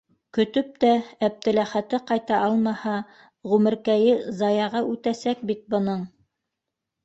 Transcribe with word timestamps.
Көтөп 0.35 0.69
тә 0.83 0.87
Әптеләхәте 1.27 1.99
ҡайта 2.13 2.41
алмаһа, 2.47 2.95
ғүмеркәйе 3.53 4.19
заяға 4.43 4.85
үтәсәк 4.97 5.49
бит 5.53 5.67
бының! 5.77 6.07